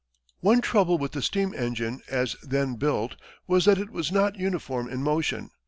[0.39, 4.89] One trouble with the steam engine as then built was that it was not uniform
[4.89, 5.51] in motion.